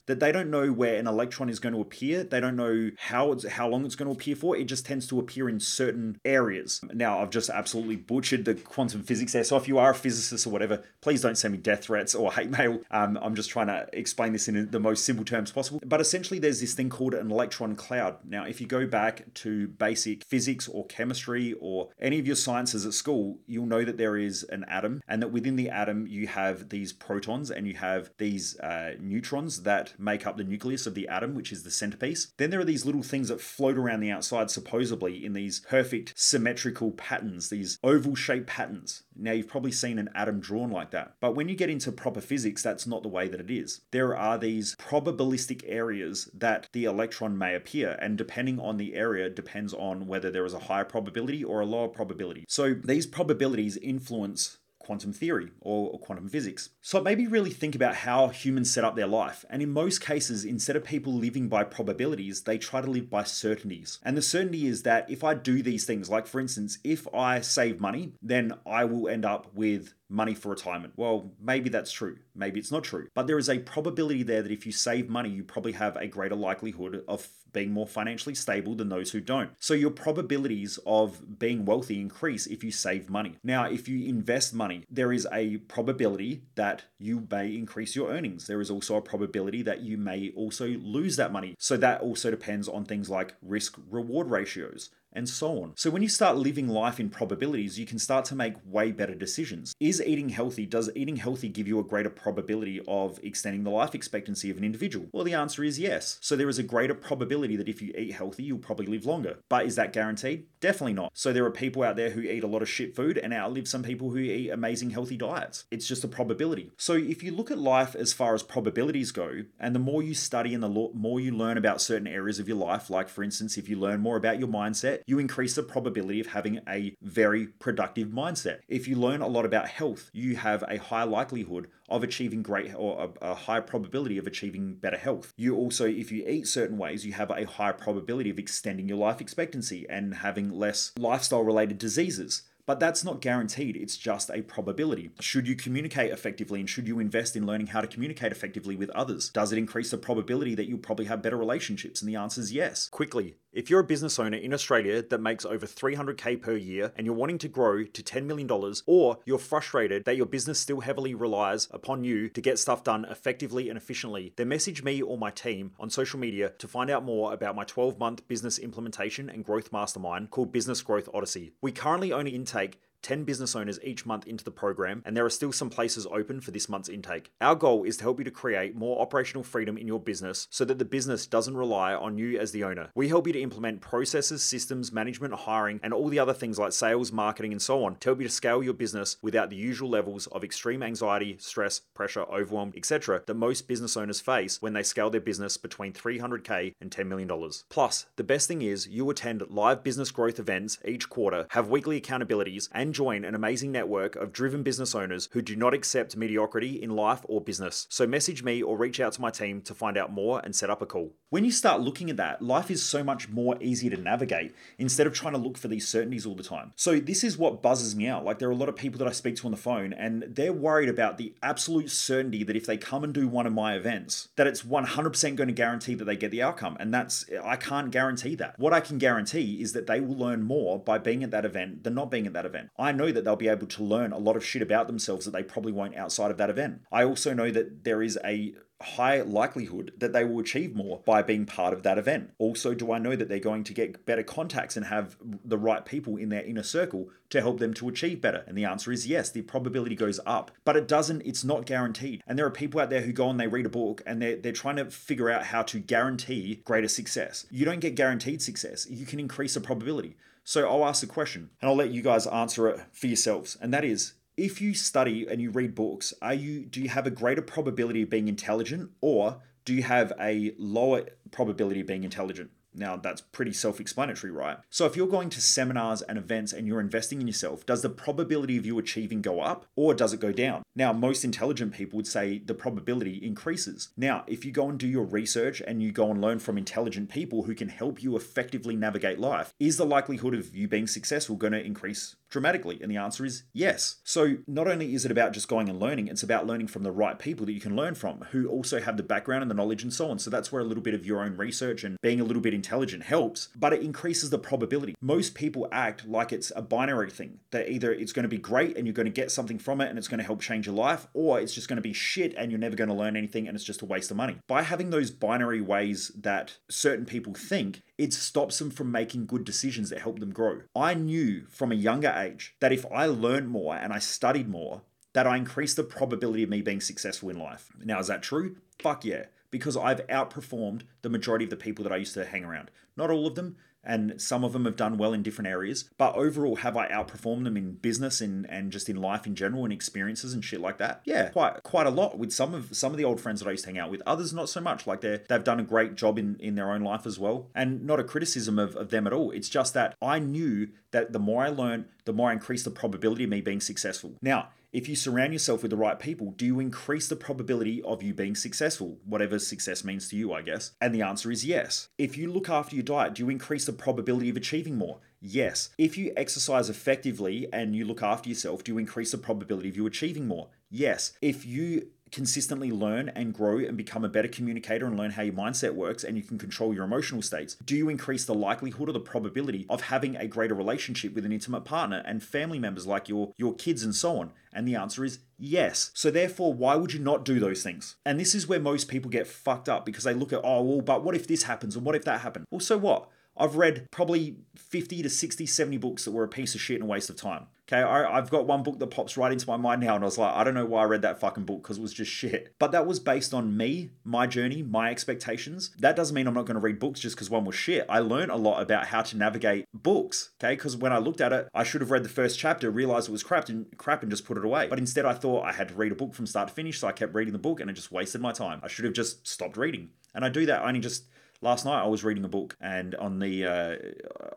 that 0.07 0.19
they 0.19 0.31
don't 0.31 0.49
know 0.49 0.71
where 0.71 0.97
an 0.97 1.07
electron 1.07 1.49
is 1.49 1.59
going 1.59 1.73
to 1.73 1.81
appear, 1.81 2.23
they 2.23 2.39
don't 2.39 2.55
know 2.55 2.91
how 2.97 3.31
it's 3.31 3.47
how 3.47 3.67
long 3.67 3.85
it's 3.85 3.95
going 3.95 4.09
to 4.09 4.15
appear 4.15 4.35
for. 4.35 4.55
It 4.55 4.65
just 4.65 4.85
tends 4.85 5.07
to 5.07 5.19
appear 5.19 5.49
in 5.49 5.59
certain 5.59 6.19
areas. 6.25 6.81
Now, 6.93 7.19
I've 7.19 7.29
just 7.29 7.49
absolutely 7.49 7.95
butchered 7.95 8.45
the 8.45 8.55
quantum 8.55 9.03
physics 9.03 9.33
there. 9.33 9.43
So 9.43 9.57
if 9.57 9.67
you 9.67 9.77
are 9.77 9.91
a 9.91 9.95
physicist 9.95 10.45
or 10.45 10.49
whatever, 10.49 10.83
please 11.01 11.21
don't 11.21 11.37
send 11.37 11.53
me 11.53 11.57
death 11.57 11.83
threats 11.83 12.15
or 12.15 12.33
hate 12.39 12.49
mail. 12.49 12.79
Um, 12.91 13.17
I'm 13.21 13.35
just 13.35 13.49
trying 13.49 13.67
to 13.67 13.87
explain 13.93 14.33
this 14.33 14.47
in 14.47 14.69
the 14.71 14.79
most 14.79 15.05
simple 15.05 15.25
terms 15.25 15.51
possible. 15.51 15.81
But 15.85 16.01
essentially, 16.01 16.39
there's 16.39 16.59
this 16.59 16.73
thing 16.73 16.89
called 16.89 17.13
an 17.13 17.31
electron 17.31 17.75
cloud. 17.75 18.17
Now, 18.25 18.45
if 18.45 18.61
you 18.61 18.67
go 18.67 18.87
back 18.87 19.33
to 19.35 19.67
basic 19.67 20.23
physics 20.25 20.67
or 20.67 20.85
chemistry 20.87 21.55
or 21.59 21.89
any 21.99 22.19
of 22.19 22.27
your 22.27 22.35
sciences 22.35 22.85
at 22.85 22.93
school, 22.93 23.39
you'll 23.47 23.65
know 23.65 23.83
that 23.83 23.97
there 23.97 24.17
is 24.17 24.43
an 24.43 24.65
atom 24.67 25.01
and 25.07 25.21
that 25.21 25.29
within 25.29 25.55
the 25.55 25.69
atom 25.69 26.07
you 26.07 26.27
have 26.27 26.69
these 26.69 26.93
protons 26.93 27.51
and 27.51 27.67
you 27.67 27.73
have 27.73 28.11
these 28.17 28.59
uh, 28.59 28.93
neutrons 28.99 29.48
that 29.57 29.93
make 29.99 30.25
up 30.25 30.37
the 30.37 30.43
nucleus 30.43 30.87
of 30.87 30.95
the 30.95 31.07
atom, 31.07 31.35
which 31.35 31.51
is 31.51 31.63
the 31.63 31.71
centerpiece. 31.71 32.31
Then 32.37 32.49
there 32.49 32.59
are 32.59 32.65
these 32.65 32.85
little 32.85 33.03
things 33.03 33.29
that 33.29 33.41
float 33.41 33.77
around 33.77 33.99
the 33.99 34.11
outside, 34.11 34.49
supposedly 34.49 35.25
in 35.25 35.33
these 35.33 35.59
perfect 35.61 36.13
symmetrical 36.15 36.91
patterns, 36.91 37.49
these 37.49 37.79
oval 37.83 38.15
shaped 38.15 38.47
patterns. 38.47 39.03
Now, 39.15 39.33
you've 39.33 39.47
probably 39.47 39.71
seen 39.71 39.99
an 39.99 40.09
atom 40.15 40.39
drawn 40.39 40.71
like 40.71 40.91
that. 40.91 41.15
But 41.19 41.35
when 41.35 41.49
you 41.49 41.55
get 41.55 41.69
into 41.69 41.91
proper 41.91 42.21
physics, 42.21 42.63
that's 42.63 42.87
not 42.87 43.03
the 43.03 43.09
way 43.09 43.27
that 43.27 43.41
it 43.41 43.51
is. 43.51 43.81
There 43.91 44.15
are 44.15 44.37
these 44.37 44.75
probabilistic 44.77 45.63
areas 45.65 46.29
that 46.33 46.69
the 46.71 46.85
electron 46.85 47.37
may 47.37 47.55
appear, 47.55 47.97
and 48.01 48.17
depending 48.17 48.59
on 48.59 48.77
the 48.77 48.95
area, 48.95 49.29
depends 49.29 49.73
on 49.73 50.07
whether 50.07 50.31
there 50.31 50.45
is 50.45 50.53
a 50.53 50.59
higher 50.59 50.85
probability 50.85 51.43
or 51.43 51.59
a 51.59 51.65
lower 51.65 51.89
probability. 51.89 52.45
So 52.47 52.73
these 52.73 53.05
probabilities 53.05 53.77
influence 53.77 54.57
quantum 54.79 55.13
theory 55.13 55.51
or, 55.61 55.91
or, 55.91 55.99
quantum 55.99 56.27
physics. 56.29 56.69
So 56.81 56.97
it 56.97 57.03
made 57.03 57.17
me 57.17 57.27
really 57.27 57.51
think 57.51 57.75
about 57.75 57.95
how 57.95 58.29
humans 58.29 58.71
set 58.71 58.83
up 58.83 58.95
their 58.95 59.07
life. 59.07 59.45
And 59.49 59.61
in 59.61 59.71
most 59.71 60.01
cases, 60.01 60.45
instead 60.45 60.75
of 60.75 60.83
people 60.83 61.13
living 61.13 61.47
by 61.47 61.63
probabilities, 61.63 62.41
they 62.41 62.57
try 62.57 62.81
to 62.81 62.89
live 62.89 63.09
by 63.09 63.23
certainties. 63.23 63.99
And 64.03 64.17
the 64.17 64.21
certainty 64.21 64.65
is 64.65 64.83
that 64.83 65.09
if 65.09 65.23
I 65.23 65.33
do 65.33 65.61
these 65.61 65.85
things, 65.85 66.09
like 66.09 66.25
for 66.25 66.39
instance, 66.39 66.79
if 66.83 67.07
I 67.13 67.41
save 67.41 67.79
money, 67.79 68.13
then 68.21 68.53
I 68.65 68.85
will 68.85 69.07
end 69.09 69.25
up 69.25 69.53
with 69.53 69.93
money 70.09 70.33
for 70.33 70.49
retirement. 70.49 70.93
Well, 70.95 71.31
maybe 71.39 71.69
that's 71.69 71.91
true. 71.91 72.17
Maybe 72.35 72.59
it's 72.59 72.71
not 72.71 72.83
true. 72.83 73.07
But 73.13 73.27
there 73.27 73.37
is 73.37 73.49
a 73.49 73.59
probability 73.59 74.23
there 74.23 74.41
that 74.41 74.51
if 74.51 74.65
you 74.65 74.71
save 74.71 75.07
money, 75.07 75.29
you 75.29 75.43
probably 75.43 75.73
have 75.73 75.95
a 75.97 76.07
greater 76.07 76.35
likelihood 76.35 77.03
of 77.07 77.27
being 77.53 77.71
more 77.71 77.87
financially 77.87 78.35
stable 78.35 78.75
than 78.75 78.89
those 78.89 79.11
who 79.11 79.21
don't. 79.21 79.51
So 79.59 79.73
your 79.73 79.91
probabilities 79.91 80.79
of 80.85 81.39
being 81.39 81.65
wealthy 81.65 81.99
increase 81.99 82.47
if 82.47 82.63
you 82.63 82.71
save 82.71 83.09
money. 83.09 83.35
Now, 83.43 83.65
if 83.65 83.87
you 83.87 84.07
invest 84.07 84.53
money, 84.53 84.83
there 84.89 85.11
is 85.11 85.27
a 85.31 85.57
probability 85.57 86.43
that 86.55 86.83
you 86.97 87.27
may 87.31 87.55
increase 87.55 87.95
your 87.95 88.09
earnings. 88.09 88.47
There 88.47 88.61
is 88.61 88.69
also 88.69 88.95
a 88.95 89.01
probability 89.01 89.61
that 89.63 89.81
you 89.81 89.97
may 89.97 90.31
also 90.35 90.67
lose 90.67 91.15
that 91.15 91.31
money. 91.31 91.55
So 91.59 91.77
that 91.77 92.01
also 92.01 92.31
depends 92.31 92.67
on 92.67 92.85
things 92.85 93.09
like 93.09 93.35
risk 93.41 93.77
reward 93.89 94.29
ratios 94.29 94.89
and 95.13 95.27
so 95.27 95.63
on. 95.63 95.73
So 95.75 95.89
when 95.89 96.01
you 96.01 96.09
start 96.09 96.37
living 96.37 96.67
life 96.67 96.99
in 96.99 97.09
probabilities, 97.09 97.79
you 97.79 97.85
can 97.85 97.99
start 97.99 98.25
to 98.25 98.35
make 98.35 98.55
way 98.65 98.91
better 98.91 99.15
decisions. 99.15 99.73
Is 99.79 100.01
eating 100.01 100.29
healthy, 100.29 100.65
does 100.65 100.89
eating 100.95 101.17
healthy 101.17 101.49
give 101.49 101.67
you 101.67 101.79
a 101.79 101.83
greater 101.83 102.09
probability 102.09 102.81
of 102.87 103.19
extending 103.23 103.63
the 103.63 103.69
life 103.69 103.95
expectancy 103.95 104.49
of 104.49 104.57
an 104.57 104.63
individual? 104.63 105.07
Well, 105.11 105.23
the 105.23 105.33
answer 105.33 105.63
is 105.63 105.79
yes. 105.79 106.17
So 106.21 106.35
there 106.35 106.49
is 106.49 106.59
a 106.59 106.63
greater 106.63 106.93
probability 106.93 107.55
that 107.55 107.69
if 107.69 107.81
you 107.81 107.93
eat 107.97 108.13
healthy, 108.13 108.43
you'll 108.43 108.59
probably 108.59 108.85
live 108.85 109.05
longer. 109.05 109.39
But 109.49 109.65
is 109.65 109.75
that 109.75 109.93
guaranteed? 109.93 110.45
Definitely 110.61 110.93
not. 110.93 111.11
So 111.13 111.31
there 111.31 111.45
are 111.45 111.51
people 111.51 111.83
out 111.83 111.95
there 111.95 112.09
who 112.09 112.21
eat 112.21 112.43
a 112.43 112.47
lot 112.47 112.61
of 112.61 112.69
shit 112.69 112.95
food 112.95 113.17
and 113.17 113.33
outlive 113.33 113.67
some 113.67 113.83
people 113.83 114.11
who 114.11 114.17
eat 114.17 114.49
amazing 114.49 114.89
healthy 114.89 115.17
diets. 115.17 115.65
It's 115.71 115.87
just 115.87 116.03
a 116.03 116.07
probability. 116.07 116.71
So 116.77 116.93
if 116.93 117.23
you 117.23 117.31
look 117.31 117.51
at 117.51 117.57
life 117.57 117.95
as 117.95 118.13
far 118.13 118.33
as 118.33 118.43
probabilities 118.43 119.11
go, 119.11 119.43
and 119.59 119.73
the 119.73 119.79
more 119.79 120.03
you 120.03 120.13
study 120.13 120.53
and 120.53 120.61
the 120.61 120.69
more 120.93 121.19
you 121.19 121.31
learn 121.31 121.57
about 121.57 121.81
certain 121.81 122.07
areas 122.07 122.39
of 122.39 122.47
your 122.47 122.57
life, 122.57 122.89
like 122.89 123.09
for 123.09 123.23
instance, 123.23 123.57
if 123.57 123.69
you 123.69 123.77
learn 123.77 124.01
more 124.01 124.17
about 124.17 124.39
your 124.39 124.47
mindset, 124.47 125.01
you 125.07 125.19
increase 125.19 125.55
the 125.55 125.63
probability 125.63 126.19
of 126.19 126.27
having 126.27 126.59
a 126.67 126.95
very 127.01 127.47
productive 127.47 128.09
mindset. 128.09 128.59
If 128.67 128.87
you 128.87 128.95
learn 128.95 129.21
a 129.21 129.27
lot 129.27 129.45
about 129.45 129.67
health, 129.67 130.09
you 130.13 130.35
have 130.35 130.63
a 130.67 130.77
high 130.77 131.03
likelihood 131.03 131.67
of 131.89 132.03
achieving 132.03 132.43
great 132.43 132.73
or 132.75 133.11
a, 133.21 133.31
a, 133.31 133.33
high 133.33 133.59
probability 133.59 134.17
of 134.17 134.27
achieving 134.27 134.75
better 134.75 134.97
health. 134.97 135.33
You 135.37 135.55
also, 135.55 135.85
if 135.85 136.11
you 136.11 136.23
eat 136.27 136.47
certain 136.47 136.77
ways, 136.77 137.05
you 137.05 137.13
have 137.13 137.31
a 137.31 137.45
higher 137.45 137.73
probability 137.73 138.29
of 138.29 138.37
extending 138.37 138.87
your 138.87 138.97
life 138.97 139.21
expectancy 139.21 139.87
and 139.89 140.13
less 140.51 140.91
lifestyle 140.97 141.43
related 141.43 141.77
diseases. 141.77 142.43
But 142.69 142.79
that's 142.79 143.03
not 143.03 143.19
guaranteed, 143.19 143.75
it's 143.75 143.97
just 143.97 144.29
a 144.29 144.43
probability. 144.43 145.09
Should 145.19 145.47
you 145.47 145.55
communicate 145.55 146.11
effectively 146.11 146.59
and 146.59 146.69
should 146.69 146.87
you 146.87 146.99
invest 146.99 147.35
in 147.35 147.47
learning 147.47 147.65
how 147.65 147.81
to 147.81 147.87
communicate 147.87 148.31
effectively 148.31 148.75
with 148.75 148.91
others? 148.91 149.29
Does 149.29 149.51
it 149.51 149.57
increase 149.57 149.89
the 149.89 149.97
probability 149.97 150.53
that 150.53 150.67
you'll 150.67 150.77
probably 150.77 151.05
have 151.05 151.23
better 151.23 151.35
relationships? 151.35 151.99
And 151.99 152.07
the 152.07 152.15
answer 152.15 152.41
is 152.41 152.53
yes. 152.53 152.87
Quickly, 152.89 153.37
if 153.51 153.69
you're 153.69 153.79
a 153.79 153.83
business 153.83 154.19
owner 154.19 154.37
in 154.37 154.53
Australia 154.53 155.01
that 155.01 155.21
makes 155.21 155.43
over 155.43 155.65
300k 155.65 156.39
per 156.41 156.55
year 156.55 156.93
and 156.95 157.05
you're 157.05 157.15
wanting 157.15 157.39
to 157.39 157.47
grow 157.47 157.83
to 157.83 158.03
$10 158.03 158.25
million, 158.25 158.49
or 158.85 159.17
you're 159.25 159.39
frustrated 159.39 160.05
that 160.05 160.17
your 160.17 160.25
business 160.25 160.59
still 160.59 160.81
heavily 160.81 161.15
relies 161.15 161.67
upon 161.71 162.03
you 162.03 162.29
to 162.29 162.41
get 162.41 162.59
stuff 162.59 162.83
done 162.83 163.05
effectively 163.05 163.69
and 163.69 163.77
efficiently, 163.77 164.33
then 164.35 164.47
message 164.47 164.83
me 164.83 165.01
or 165.01 165.17
my 165.17 165.31
team 165.31 165.71
on 165.79 165.89
social 165.89 166.19
media 166.19 166.51
to 166.59 166.67
find 166.67 166.89
out 166.89 167.03
more 167.03 167.33
about 167.33 167.55
my 167.55 167.63
12 167.63 167.97
month 167.97 168.27
business 168.27 168.59
implementation 168.59 169.29
and 169.29 169.45
growth 169.45 169.71
mastermind 169.71 170.29
called 170.29 170.51
Business 170.51 170.81
Growth 170.81 171.09
Odyssey. 171.13 171.53
We 171.61 171.71
currently 171.71 172.13
only 172.13 172.31
intake 172.31 172.79
10 173.01 173.23
business 173.23 173.55
owners 173.55 173.79
each 173.83 174.05
month 174.05 174.27
into 174.27 174.43
the 174.43 174.51
program, 174.51 175.01
and 175.05 175.15
there 175.15 175.25
are 175.25 175.29
still 175.29 175.51
some 175.51 175.69
places 175.69 176.07
open 176.11 176.41
for 176.41 176.51
this 176.51 176.69
month's 176.69 176.89
intake. 176.89 177.31
Our 177.41 177.55
goal 177.55 177.83
is 177.83 177.97
to 177.97 178.03
help 178.03 178.19
you 178.19 178.25
to 178.25 178.31
create 178.31 178.75
more 178.75 179.01
operational 179.01 179.43
freedom 179.43 179.77
in 179.77 179.87
your 179.87 179.99
business 179.99 180.47
so 180.49 180.65
that 180.65 180.79
the 180.79 180.85
business 180.85 181.27
doesn't 181.27 181.57
rely 181.57 181.93
on 181.93 182.17
you 182.17 182.39
as 182.39 182.51
the 182.51 182.63
owner. 182.63 182.89
We 182.95 183.09
help 183.09 183.27
you 183.27 183.33
to 183.33 183.41
implement 183.41 183.81
processes, 183.81 184.43
systems, 184.43 184.91
management, 184.91 185.33
hiring, 185.33 185.79
and 185.83 185.93
all 185.93 186.09
the 186.09 186.19
other 186.19 186.33
things 186.33 186.59
like 186.59 186.73
sales, 186.73 187.11
marketing, 187.11 187.51
and 187.51 187.61
so 187.61 187.83
on 187.83 187.95
to 187.97 188.09
help 188.09 188.19
you 188.19 188.27
to 188.27 188.33
scale 188.33 188.63
your 188.63 188.73
business 188.73 189.17
without 189.21 189.49
the 189.49 189.55
usual 189.55 189.89
levels 189.89 190.27
of 190.27 190.43
extreme 190.43 190.83
anxiety, 190.83 191.37
stress, 191.39 191.81
pressure, 191.93 192.23
overwhelm, 192.23 192.73
etc. 192.75 193.21
that 193.25 193.33
most 193.33 193.67
business 193.67 193.97
owners 193.97 194.19
face 194.21 194.61
when 194.61 194.73
they 194.73 194.83
scale 194.83 195.09
their 195.09 195.21
business 195.21 195.57
between 195.57 195.93
300k 195.93 196.73
and 196.81 196.91
$10 196.91 197.07
million. 197.07 197.29
Plus, 197.69 198.07
the 198.15 198.23
best 198.23 198.47
thing 198.47 198.61
is 198.61 198.87
you 198.87 199.09
attend 199.09 199.43
live 199.49 199.83
business 199.83 200.11
growth 200.11 200.39
events 200.39 200.79
each 200.85 201.09
quarter, 201.09 201.45
have 201.51 201.69
weekly 201.69 201.99
accountabilities, 201.99 202.69
and 202.73 202.88
and 202.89 202.95
join 202.95 203.23
an 203.23 203.35
amazing 203.35 203.71
network 203.71 204.15
of 204.15 204.33
driven 204.33 204.63
business 204.63 204.95
owners 204.95 205.29
who 205.33 205.43
do 205.43 205.55
not 205.55 205.75
accept 205.75 206.17
mediocrity 206.17 206.81
in 206.81 206.89
life 206.89 207.23
or 207.29 207.39
business. 207.39 207.85
So 207.87 208.07
message 208.07 208.41
me 208.41 208.63
or 208.63 208.79
reach 208.79 208.99
out 208.99 209.13
to 209.13 209.21
my 209.21 209.29
team 209.29 209.61
to 209.61 209.75
find 209.75 209.95
out 209.95 210.11
more 210.11 210.41
and 210.43 210.55
set 210.55 210.71
up 210.71 210.81
a 210.81 210.87
call. 210.87 211.13
When 211.29 211.45
you 211.45 211.51
start 211.51 211.81
looking 211.81 212.09
at 212.09 212.17
that, 212.17 212.41
life 212.41 212.71
is 212.71 212.81
so 212.81 213.03
much 213.03 213.29
more 213.29 213.55
easy 213.61 213.91
to 213.91 213.97
navigate 213.97 214.55
instead 214.79 215.05
of 215.05 215.13
trying 215.13 215.33
to 215.33 215.39
look 215.39 215.55
for 215.55 215.67
these 215.67 215.87
certainties 215.87 216.25
all 216.25 216.33
the 216.33 216.41
time. 216.41 216.73
So 216.75 216.99
this 216.99 217.23
is 217.23 217.37
what 217.37 217.61
buzzes 217.61 217.95
me 217.95 218.07
out. 218.07 218.25
Like 218.25 218.39
there 218.39 218.49
are 218.49 218.53
a 218.53 218.55
lot 218.55 218.69
of 218.69 218.75
people 218.75 218.97
that 218.97 219.07
I 219.07 219.11
speak 219.11 219.35
to 219.35 219.45
on 219.45 219.51
the 219.51 219.57
phone 219.57 219.93
and 219.93 220.23
they're 220.27 220.51
worried 220.51 220.89
about 220.89 221.19
the 221.19 221.35
absolute 221.43 221.91
certainty 221.91 222.43
that 222.43 222.55
if 222.55 222.65
they 222.65 222.77
come 222.77 223.03
and 223.03 223.13
do 223.13 223.27
one 223.27 223.45
of 223.45 223.53
my 223.53 223.75
events, 223.75 224.29
that 224.35 224.47
it's 224.47 224.63
100% 224.63 225.35
going 225.35 225.47
to 225.47 225.53
guarantee 225.53 225.93
that 225.93 226.05
they 226.05 226.15
get 226.15 226.31
the 226.31 226.41
outcome. 226.41 226.75
And 226.79 226.91
that's 226.91 227.23
I 227.43 227.55
can't 227.55 227.91
guarantee 227.91 228.33
that. 228.37 228.57
What 228.57 228.73
I 228.73 228.79
can 228.79 228.97
guarantee 228.97 229.61
is 229.61 229.73
that 229.73 229.85
they 229.85 229.99
will 229.99 230.17
learn 230.17 230.41
more 230.41 230.79
by 230.79 230.97
being 230.97 231.23
at 231.23 231.29
that 231.29 231.45
event 231.45 231.83
than 231.83 231.93
not 231.93 232.09
being 232.09 232.25
at 232.25 232.33
that 232.33 232.47
event. 232.47 232.71
I 232.79 232.91
know 232.91 233.11
that 233.11 233.25
they'll 233.25 233.35
be 233.35 233.49
able 233.49 233.67
to 233.67 233.83
learn 233.83 234.11
a 234.11 234.17
lot 234.17 234.35
of 234.35 234.45
shit 234.45 234.61
about 234.61 234.87
themselves 234.87 235.25
that 235.25 235.31
they 235.31 235.43
probably 235.43 235.71
won't 235.71 235.95
outside 235.95 236.31
of 236.31 236.37
that 236.37 236.49
event. 236.49 236.81
I 236.91 237.03
also 237.03 237.33
know 237.33 237.51
that 237.51 237.83
there 237.83 238.01
is 238.01 238.17
a 238.23 238.53
high 238.81 239.21
likelihood 239.21 239.91
that 239.97 240.13
they 240.13 240.23
will 240.23 240.39
achieve 240.39 240.73
more 240.73 241.01
by 241.05 241.21
being 241.21 241.45
part 241.45 241.73
of 241.73 241.83
that 241.83 241.97
event. 241.97 242.31
Also, 242.37 242.73
do 242.73 242.93
I 242.93 242.99
know 242.99 243.15
that 243.15 243.27
they're 243.27 243.39
going 243.39 243.65
to 243.65 243.73
get 243.73 244.05
better 244.05 244.23
contacts 244.23 244.77
and 244.77 244.85
have 244.85 245.17
the 245.43 245.57
right 245.57 245.83
people 245.83 246.15
in 246.15 246.29
their 246.29 246.43
inner 246.43 246.63
circle 246.63 247.09
to 247.29 247.41
help 247.41 247.59
them 247.59 247.73
to 247.73 247.89
achieve 247.89 248.21
better? 248.21 248.45
And 248.47 248.57
the 248.57 248.65
answer 248.65 248.91
is 248.91 249.05
yes, 249.05 249.29
the 249.29 249.41
probability 249.41 249.95
goes 249.95 250.19
up. 250.25 250.51
But 250.63 250.77
it 250.77 250.87
doesn't, 250.87 251.23
it's 251.23 251.43
not 251.43 251.65
guaranteed. 251.65 252.23
And 252.25 252.39
there 252.39 252.45
are 252.45 252.51
people 252.51 252.79
out 252.79 252.89
there 252.89 253.01
who 253.01 253.11
go 253.11 253.29
and 253.29 253.39
they 253.39 253.47
read 253.47 253.65
a 253.65 253.69
book 253.69 254.01
and 254.05 254.21
they're, 254.21 254.37
they're 254.37 254.53
trying 254.53 254.77
to 254.77 254.85
figure 254.85 255.29
out 255.29 255.47
how 255.47 255.63
to 255.63 255.79
guarantee 255.79 256.61
greater 256.63 256.87
success. 256.87 257.45
You 257.51 257.65
don't 257.65 257.81
get 257.81 257.95
guaranteed 257.95 258.41
success, 258.41 258.87
you 258.89 259.05
can 259.05 259.19
increase 259.19 259.55
the 259.55 259.61
probability. 259.61 260.15
So 260.43 260.67
I'll 260.67 260.85
ask 260.85 261.01
the 261.01 261.07
question 261.07 261.49
and 261.61 261.69
I'll 261.69 261.75
let 261.75 261.91
you 261.91 262.01
guys 262.01 262.27
answer 262.27 262.67
it 262.69 262.81
for 262.91 263.07
yourselves. 263.07 263.57
And 263.61 263.73
that 263.73 263.85
is 263.85 264.13
if 264.37 264.61
you 264.61 264.73
study 264.73 265.27
and 265.29 265.41
you 265.41 265.51
read 265.51 265.75
books, 265.75 266.13
are 266.21 266.33
you 266.33 266.65
do 266.65 266.81
you 266.81 266.89
have 266.89 267.05
a 267.05 267.11
greater 267.11 267.41
probability 267.41 268.03
of 268.03 268.09
being 268.09 268.27
intelligent 268.27 268.91
or 269.01 269.41
do 269.65 269.73
you 269.73 269.83
have 269.83 270.13
a 270.19 270.53
lower 270.57 271.05
probability 271.31 271.81
of 271.81 271.87
being 271.87 272.03
intelligent? 272.03 272.49
Now, 272.73 272.97
that's 272.97 273.21
pretty 273.21 273.53
self 273.53 273.79
explanatory, 273.79 274.31
right? 274.31 274.57
So, 274.69 274.85
if 274.85 274.95
you're 274.95 275.07
going 275.07 275.29
to 275.31 275.41
seminars 275.41 276.01
and 276.03 276.17
events 276.17 276.53
and 276.53 276.67
you're 276.67 276.79
investing 276.79 277.21
in 277.21 277.27
yourself, 277.27 277.65
does 277.65 277.81
the 277.81 277.89
probability 277.89 278.57
of 278.57 278.65
you 278.65 278.77
achieving 278.77 279.21
go 279.21 279.41
up 279.41 279.65
or 279.75 279.93
does 279.93 280.13
it 280.13 280.19
go 280.19 280.31
down? 280.31 280.63
Now, 280.75 280.93
most 280.93 281.23
intelligent 281.23 281.73
people 281.73 281.97
would 281.97 282.07
say 282.07 282.39
the 282.39 282.53
probability 282.53 283.13
increases. 283.25 283.89
Now, 283.97 284.23
if 284.27 284.45
you 284.45 284.51
go 284.51 284.69
and 284.69 284.77
do 284.77 284.87
your 284.87 285.03
research 285.03 285.61
and 285.65 285.81
you 285.81 285.91
go 285.91 286.11
and 286.11 286.21
learn 286.21 286.39
from 286.39 286.57
intelligent 286.57 287.09
people 287.09 287.43
who 287.43 287.55
can 287.55 287.69
help 287.69 288.01
you 288.01 288.15
effectively 288.15 288.75
navigate 288.75 289.19
life, 289.19 289.53
is 289.59 289.77
the 289.77 289.85
likelihood 289.85 290.33
of 290.33 290.55
you 290.55 290.67
being 290.67 290.87
successful 290.87 291.35
going 291.35 291.53
to 291.53 291.65
increase 291.65 292.15
dramatically? 292.29 292.79
And 292.81 292.91
the 292.91 292.97
answer 292.97 293.25
is 293.25 293.43
yes. 293.53 293.97
So, 294.03 294.37
not 294.47 294.67
only 294.67 294.93
is 294.93 295.05
it 295.05 295.11
about 295.11 295.33
just 295.33 295.47
going 295.47 295.69
and 295.69 295.79
learning, 295.79 296.07
it's 296.07 296.23
about 296.23 296.47
learning 296.47 296.67
from 296.67 296.83
the 296.83 296.91
right 296.91 297.17
people 297.17 297.45
that 297.45 297.53
you 297.53 297.61
can 297.61 297.75
learn 297.75 297.95
from 297.95 298.25
who 298.31 298.47
also 298.47 298.79
have 298.79 298.97
the 298.97 299.03
background 299.03 299.41
and 299.41 299.51
the 299.51 299.55
knowledge 299.55 299.83
and 299.83 299.93
so 299.93 300.09
on. 300.09 300.19
So, 300.19 300.29
that's 300.29 300.51
where 300.51 300.61
a 300.61 300.65
little 300.65 300.83
bit 300.83 300.93
of 300.93 301.05
your 301.05 301.23
own 301.23 301.37
research 301.37 301.83
and 301.83 301.97
being 302.01 302.19
a 302.19 302.23
little 302.23 302.41
bit 302.41 302.53
intelligent 302.53 303.03
helps, 303.03 303.49
but 303.55 303.73
it 303.73 303.81
increases 303.81 304.29
the 304.29 304.39
probability. 304.39 304.95
Most 305.01 305.35
people 305.35 305.67
act 305.71 306.07
like 306.07 306.31
it's 306.31 306.51
a 306.55 306.61
binary 306.61 307.09
thing 307.09 307.39
that 307.51 307.69
either 307.69 307.91
it's 307.91 308.13
going 308.13 308.23
to 308.23 308.29
be 308.29 308.37
great 308.37 308.77
and 308.77 308.85
you're 308.85 308.93
going 308.93 309.05
to 309.05 309.11
get 309.11 309.31
something 309.31 309.59
from 309.59 309.81
it 309.81 309.89
and 309.89 309.97
it's 309.97 310.07
going 310.07 310.19
to 310.19 310.25
help 310.25 310.41
change 310.41 310.65
your 310.65 310.75
life, 310.75 311.07
or 311.13 311.39
it's 311.39 311.53
just 311.53 311.67
going 311.67 311.77
to 311.77 311.81
be 311.81 311.93
shit 311.93 312.33
and 312.37 312.51
you're 312.51 312.59
never 312.59 312.75
going 312.75 312.89
to 312.89 312.93
learn 312.93 313.15
anything 313.15 313.47
and 313.47 313.55
it's 313.55 313.63
just 313.63 313.81
a 313.81 313.85
waste 313.85 314.11
of 314.11 314.17
money. 314.17 314.37
By 314.47 314.63
having 314.63 314.89
those 314.89 315.11
binary 315.11 315.61
ways 315.61 316.11
that 316.15 316.57
certain 316.69 317.05
people 317.05 317.33
think, 317.33 317.81
it 317.99 318.13
stops 318.13 318.57
them 318.57 318.71
from 318.71 318.91
making 318.91 319.25
good 319.25 319.43
decisions 319.43 319.89
that 319.89 319.99
help 319.99 320.19
them 320.19 320.31
grow. 320.31 320.61
I 320.73 320.93
knew 320.93 321.45
from 321.49 321.73
a 321.73 321.75
younger 321.75 322.15
age 322.17 322.55
that 322.61 322.71
if 322.71 322.85
I 322.89 323.05
learned 323.07 323.49
more 323.49 323.75
and 323.75 323.91
I 323.91 323.99
studied 323.99 324.47
more, 324.47 324.83
that 325.11 325.27
I 325.27 325.35
increased 325.35 325.75
the 325.75 325.83
probability 325.83 326.43
of 326.43 326.49
me 326.49 326.61
being 326.61 326.79
successful 326.79 327.29
in 327.29 327.37
life. 327.37 327.67
Now, 327.83 327.99
is 327.99 328.07
that 328.07 328.23
true? 328.23 328.55
Fuck 328.81 329.03
yeah. 329.03 329.25
Because 329.51 329.75
I've 329.75 330.07
outperformed 330.07 330.83
the 331.01 331.09
majority 331.09 331.43
of 331.43 331.49
the 331.49 331.57
people 331.57 331.83
that 331.83 331.91
I 331.91 331.97
used 331.97 332.13
to 332.13 332.23
hang 332.23 332.45
around. 332.45 332.71
Not 332.95 333.11
all 333.11 333.27
of 333.27 333.35
them, 333.35 333.57
and 333.89 334.21
some 334.21 334.43
of 334.43 334.53
them 334.53 334.65
have 334.65 334.75
done 334.75 334.97
well 334.97 335.13
in 335.13 335.23
different 335.23 335.47
areas. 335.47 335.89
But 335.97 336.15
overall, 336.15 336.57
have 336.57 336.77
I 336.77 336.87
outperformed 336.89 337.43
them 337.43 337.57
in 337.57 337.73
business 337.73 338.21
and, 338.21 338.47
and 338.47 338.71
just 338.71 338.87
in 338.87 338.97
life 338.97 339.25
in 339.25 339.33
general 339.33 339.63
and 339.63 339.73
experiences 339.73 340.31
and 340.31 340.45
shit 340.45 340.61
like 340.61 340.77
that? 340.77 341.01
Yeah, 341.05 341.29
quite 341.29 341.63
quite 341.63 341.87
a 341.87 341.89
lot 341.89 342.17
with 342.17 342.31
some 342.31 342.53
of 342.53 342.75
some 342.77 342.91
of 342.91 342.97
the 342.97 343.03
old 343.03 343.19
friends 343.19 343.41
that 343.41 343.47
I 343.47 343.51
used 343.51 343.65
to 343.65 343.71
hang 343.71 343.79
out 343.79 343.89
with. 343.89 344.03
Others 344.05 344.31
not 344.31 344.47
so 344.47 344.61
much. 344.61 344.85
Like 344.85 345.01
they 345.01 345.19
they've 345.27 345.43
done 345.43 345.59
a 345.59 345.63
great 345.63 345.95
job 345.95 346.19
in, 346.19 346.37
in 346.39 346.53
their 346.53 346.71
own 346.71 346.81
life 346.81 347.07
as 347.07 347.17
well. 347.17 347.47
And 347.55 347.83
not 347.85 347.99
a 347.99 348.03
criticism 348.03 348.59
of, 348.59 348.75
of 348.75 348.89
them 348.91 349.07
at 349.07 349.13
all. 349.13 349.31
It's 349.31 349.49
just 349.49 349.73
that 349.73 349.95
I 350.01 350.19
knew 350.19 350.69
that 350.91 351.11
the 351.11 351.19
more 351.19 351.43
I 351.43 351.49
learned, 351.49 351.85
the 352.05 352.13
more 352.13 352.29
I 352.29 352.33
increased 352.33 352.65
the 352.65 352.71
probability 352.71 353.23
of 353.23 353.31
me 353.31 353.41
being 353.41 353.61
successful. 353.61 354.13
Now, 354.21 354.49
if 354.71 354.87
you 354.87 354.95
surround 354.95 355.33
yourself 355.33 355.63
with 355.63 355.71
the 355.71 355.77
right 355.77 355.99
people, 355.99 356.31
do 356.31 356.45
you 356.45 356.59
increase 356.59 357.07
the 357.07 357.15
probability 357.15 357.81
of 357.81 358.03
you 358.03 358.13
being 358.13 358.35
successful? 358.35 358.99
Whatever 359.03 359.39
success 359.39 359.83
means 359.83 360.09
to 360.09 360.15
you, 360.15 360.31
I 360.31 360.43
guess. 360.43 360.71
And 360.79 360.93
the 360.93 361.01
answer 361.01 361.31
is 361.31 361.43
yes. 361.43 361.89
If 361.97 362.17
you 362.17 362.31
look 362.31 362.49
after 362.49 362.75
your 362.75 362.83
diet, 362.83 363.15
do 363.15 363.23
you 363.23 363.29
increase 363.29 363.65
the 363.65 363.73
probability 363.73 364.29
of 364.29 364.37
achieving 364.37 364.77
more? 364.77 364.99
Yes. 365.21 365.69
If 365.77 365.97
you 365.97 366.13
exercise 366.15 366.69
effectively 366.69 367.47
and 367.51 367.75
you 367.75 367.83
look 367.83 368.03
after 368.03 368.29
yourself, 368.29 368.63
do 368.63 368.71
you 368.71 368.77
increase 368.77 369.11
the 369.11 369.17
probability 369.17 369.69
of 369.69 369.75
you 369.75 369.85
achieving 369.85 370.27
more? 370.27 370.49
Yes. 370.69 371.13
If 371.21 371.45
you 371.45 371.87
consistently 372.11 372.71
learn 372.71 373.09
and 373.09 373.33
grow 373.33 373.57
and 373.57 373.77
become 373.77 374.03
a 374.03 374.09
better 374.09 374.27
communicator 374.27 374.85
and 374.85 374.97
learn 374.97 375.11
how 375.11 375.21
your 375.21 375.33
mindset 375.33 375.73
works 375.73 376.03
and 376.03 376.17
you 376.17 376.23
can 376.23 376.37
control 376.37 376.73
your 376.73 376.83
emotional 376.83 377.21
states, 377.21 377.55
do 377.65 377.75
you 377.75 377.89
increase 377.89 378.25
the 378.25 378.33
likelihood 378.33 378.89
or 378.89 378.93
the 378.93 378.99
probability 378.99 379.65
of 379.69 379.81
having 379.81 380.15
a 380.15 380.27
greater 380.27 380.55
relationship 380.55 381.13
with 381.13 381.25
an 381.25 381.31
intimate 381.31 381.65
partner 381.65 382.03
and 382.05 382.23
family 382.23 382.59
members 382.59 382.87
like 382.87 383.09
your 383.09 383.33
your 383.37 383.53
kids 383.55 383.83
and 383.83 383.95
so 383.95 384.19
on? 384.19 384.31
And 384.51 384.67
the 384.67 384.75
answer 384.75 385.05
is 385.05 385.19
yes. 385.37 385.91
So 385.93 386.09
therefore, 386.09 386.53
why 386.53 386.75
would 386.75 386.93
you 386.93 386.99
not 386.99 387.23
do 387.23 387.39
those 387.39 387.63
things? 387.63 387.95
And 388.05 388.19
this 388.19 388.33
is 388.33 388.47
where 388.47 388.59
most 388.59 388.87
people 388.87 389.11
get 389.11 389.27
fucked 389.27 389.69
up 389.69 389.85
because 389.85 390.03
they 390.03 390.13
look 390.13 390.33
at, 390.33 390.41
oh, 390.43 390.63
well, 390.63 390.81
but 390.81 391.03
what 391.03 391.15
if 391.15 391.27
this 391.27 391.43
happens 391.43 391.75
and 391.75 391.85
what 391.85 391.95
if 391.95 392.05
that 392.05 392.21
happened? 392.21 392.45
Well, 392.49 392.59
so 392.59 392.77
what? 392.77 393.09
I've 393.39 393.55
read 393.55 393.87
probably 393.91 394.37
50 394.55 395.01
to 395.03 395.09
60, 395.09 395.45
70 395.45 395.77
books 395.77 396.05
that 396.05 396.11
were 396.11 396.23
a 396.23 396.27
piece 396.27 396.53
of 396.53 396.61
shit 396.61 396.75
and 396.75 396.83
a 396.83 396.87
waste 396.87 397.09
of 397.09 397.15
time. 397.15 397.47
Okay, 397.71 397.83
I, 397.83 398.15
have 398.15 398.31
got 398.31 398.47
one 398.47 398.63
book 398.63 398.79
that 398.79 398.87
pops 398.87 399.15
right 399.15 399.31
into 399.31 399.47
my 399.47 399.55
mind 399.55 399.81
now, 399.81 399.93
and 399.93 400.03
I 400.03 400.05
was 400.05 400.17
like, 400.17 400.33
I 400.35 400.43
don't 400.43 400.55
know 400.55 400.65
why 400.65 400.81
I 400.81 400.85
read 400.85 401.03
that 401.03 401.19
fucking 401.19 401.43
book 401.43 401.61
because 401.61 401.77
it 401.77 401.81
was 401.83 401.93
just 401.93 402.09
shit. 402.09 402.55
But 402.57 402.71
that 402.71 402.87
was 402.87 402.99
based 402.99 403.31
on 403.31 403.55
me, 403.55 403.91
my 404.03 404.25
journey, 404.25 404.63
my 404.63 404.89
expectations. 404.89 405.69
That 405.77 405.95
doesn't 405.95 406.15
mean 406.15 406.25
I'm 406.25 406.33
not 406.33 406.47
going 406.47 406.55
to 406.55 406.61
read 406.61 406.79
books 406.79 406.99
just 406.99 407.15
because 407.15 407.29
one 407.29 407.45
was 407.45 407.53
shit. 407.53 407.85
I 407.87 407.99
learned 407.99 408.31
a 408.31 408.37
lot 408.37 408.59
about 408.59 408.87
how 408.87 409.03
to 409.03 409.17
navigate 409.17 409.65
books. 409.71 410.31
Okay, 410.43 410.55
because 410.55 410.77
when 410.77 410.91
I 410.91 410.97
looked 410.97 411.21
at 411.21 411.31
it, 411.31 411.47
I 411.53 411.63
should 411.63 411.81
have 411.81 411.91
read 411.91 412.01
the 412.01 412.09
first 412.09 412.39
chapter, 412.39 412.71
realized 412.71 413.07
it 413.07 413.11
was 413.11 413.21
crap 413.21 413.49
and 413.49 413.67
crap, 413.77 414.01
and 414.01 414.11
just 414.11 414.25
put 414.25 414.37
it 414.37 414.45
away. 414.45 414.65
But 414.67 414.79
instead, 414.79 415.05
I 415.05 415.13
thought 415.13 415.45
I 415.45 415.51
had 415.51 415.69
to 415.69 415.75
read 415.75 415.91
a 415.91 415.95
book 415.95 416.15
from 416.15 416.25
start 416.25 416.47
to 416.47 416.53
finish, 416.55 416.79
so 416.79 416.87
I 416.87 416.91
kept 416.91 417.13
reading 417.13 417.33
the 417.33 417.39
book, 417.39 417.59
and 417.59 417.69
it 417.69 417.73
just 417.73 417.91
wasted 417.91 418.19
my 418.19 418.31
time. 418.31 418.61
I 418.63 418.67
should 418.67 418.85
have 418.85 418.95
just 418.95 419.27
stopped 419.27 419.57
reading. 419.57 419.89
And 420.15 420.25
I 420.25 420.29
do 420.29 420.47
that. 420.47 420.63
I 420.63 420.69
only 420.69 420.79
just 420.79 421.03
last 421.41 421.65
night 421.65 421.81
I 421.81 421.87
was 421.87 422.03
reading 422.03 422.23
a 422.23 422.29
book 422.29 422.55
and 422.59 422.95
on 422.95 423.19
the 423.19 423.45
uh, 423.45 423.75